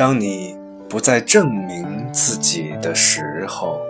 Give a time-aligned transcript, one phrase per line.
[0.00, 0.56] 当你
[0.88, 3.82] 不再证明自己的时候，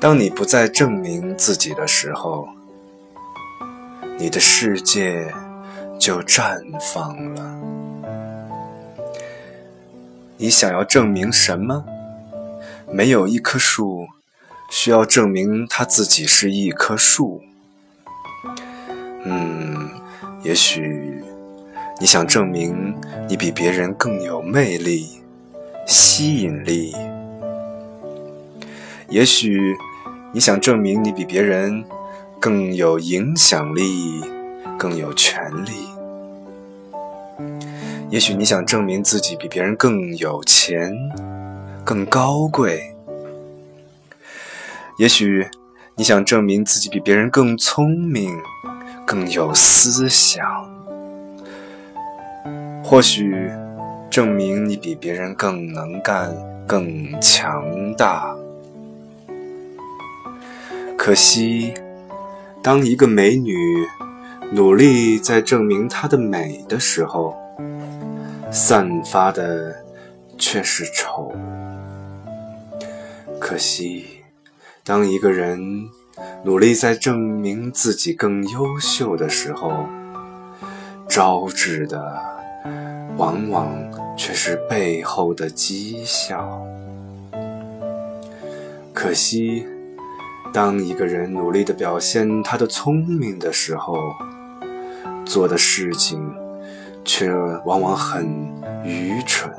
[0.00, 2.48] 当你不再证明自己的时候，
[4.16, 5.34] 你的世界
[5.98, 7.60] 就绽放了。
[10.36, 11.84] 你想要证明什么？
[12.88, 14.06] 没有一棵树
[14.74, 17.42] 需要证明他自己是一棵树。
[19.24, 19.90] 嗯。
[20.42, 21.22] 也许
[22.00, 22.96] 你想证明
[23.28, 25.20] 你比别人更有魅力、
[25.86, 26.90] 吸引力；
[29.08, 29.76] 也许
[30.32, 31.84] 你想证明你比别人
[32.40, 34.20] 更有影响力、
[34.76, 35.86] 更有权利；
[38.10, 40.92] 也许你想证明自己比别人更有钱、
[41.84, 42.91] 更高贵；
[45.02, 45.44] 也许
[45.96, 48.30] 你想证明自己比别人更聪明。
[49.04, 50.46] 更有思想，
[52.84, 53.50] 或许
[54.08, 56.32] 证明你比别人更能干、
[56.68, 58.32] 更强大。
[60.96, 61.74] 可惜，
[62.62, 63.56] 当一个美女
[64.52, 67.36] 努力在证明她的美的时候，
[68.52, 69.74] 散发的
[70.38, 71.34] 却是丑。
[73.40, 74.21] 可惜，
[74.84, 75.88] 当一个人。
[76.44, 79.86] 努力在证明自己更优秀的时候，
[81.08, 82.20] 招致的
[83.16, 83.72] 往往
[84.16, 86.60] 却是背后的讥笑。
[88.92, 89.66] 可惜，
[90.52, 93.96] 当一个人努力的表现他的聪明的时候，
[95.24, 96.20] 做的事情
[97.04, 97.32] 却
[97.64, 98.26] 往往很
[98.84, 99.50] 愚蠢。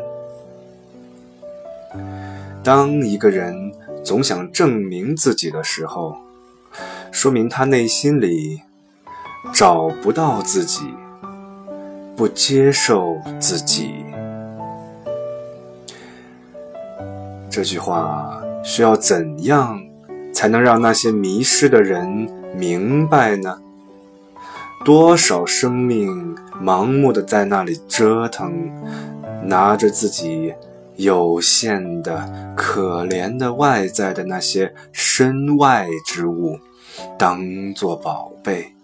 [2.63, 6.17] 当一个人总想证明自己的时候，
[7.11, 8.61] 说明他内心里
[9.53, 10.93] 找不到自己，
[12.15, 13.95] 不接受自己。
[17.49, 19.79] 这句话需要怎样
[20.33, 23.59] 才能让那些迷失的人明白呢？
[24.83, 28.69] 多少生命盲目的在那里折腾，
[29.43, 30.53] 拿着自己
[30.95, 36.59] 有限的、可怜的外在的那些身外之物。
[37.17, 38.75] 当做宝贝，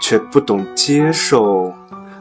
[0.00, 1.72] 却不懂接受，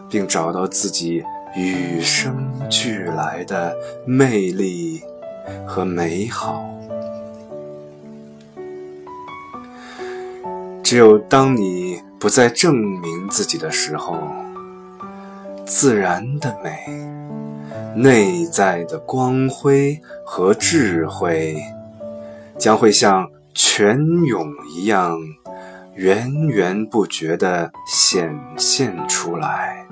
[0.09, 1.23] 并找到自己
[1.55, 5.03] 与生俱来的魅力
[5.67, 6.65] 和美好。
[10.83, 14.17] 只有当你不再证明自己的时候，
[15.65, 16.71] 自然的美、
[17.95, 21.55] 内在的光辉和智慧，
[22.57, 23.29] 将会像。
[23.53, 25.19] 泉涌一样，
[25.93, 29.85] 源源不绝地显现出来。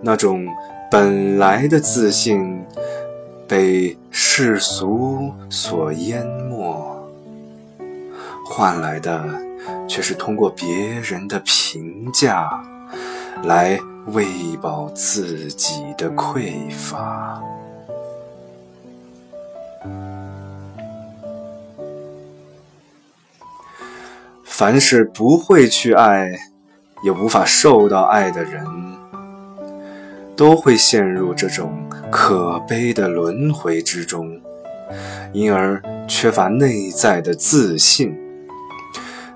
[0.00, 0.46] 那种
[0.88, 2.64] 本来的自信，
[3.48, 6.96] 被世俗所淹没，
[8.46, 9.28] 换来的
[9.88, 12.48] 却是通过别人的评价，
[13.42, 13.76] 来
[14.08, 17.42] 喂饱自己的匮乏。
[24.44, 26.30] 凡是不会去爱，
[27.02, 28.64] 也无法受到爱的人，
[30.36, 31.72] 都会陷入这种
[32.10, 34.40] 可悲的轮回之中，
[35.32, 38.16] 因而缺乏内在的自信。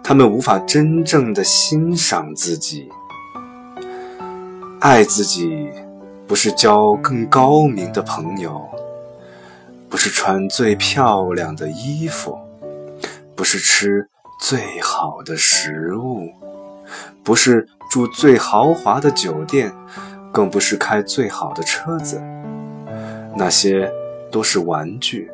[0.05, 2.89] 他们无法真正的欣赏自己，
[4.81, 5.69] 爱自己，
[6.27, 8.65] 不是交更高明的朋友，
[9.89, 12.39] 不是穿最漂亮的衣服，
[13.35, 14.09] 不是吃。
[14.41, 16.33] 最好的食物，
[17.25, 19.75] 不是住最豪华的酒店，
[20.31, 22.23] 更不是开最好的车子，
[23.35, 23.91] 那些
[24.31, 25.29] 都是玩具，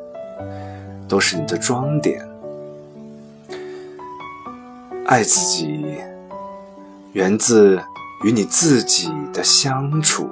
[1.07, 2.27] 都是你的装点。
[5.05, 5.99] 爱自己，
[7.13, 7.79] 源自
[8.25, 10.29] 与你自己的相处，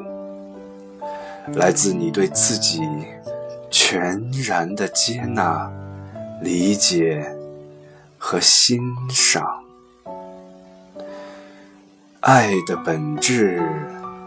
[1.55, 2.81] 来自你对自己
[3.71, 5.71] 全然的接纳、
[6.41, 7.25] 理解。
[8.25, 8.81] 和欣
[9.11, 9.45] 赏，
[12.21, 13.61] 爱的本质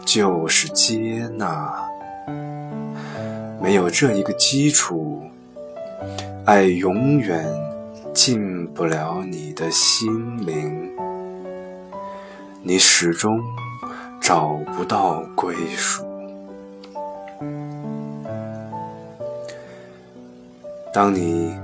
[0.04, 1.74] 就是接纳。
[3.58, 5.22] 没有这一个基础，
[6.44, 7.42] 爱永远
[8.12, 10.90] 进不了你的心灵，
[12.66, 13.40] 你始终
[14.20, 16.04] 找不到归属。
[20.92, 21.54] 当你。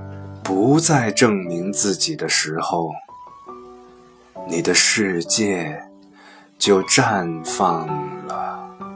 [0.45, 2.91] 不再证明自己的时候，
[4.49, 5.81] 你的世界
[6.59, 7.87] 就绽放
[8.27, 8.92] 了。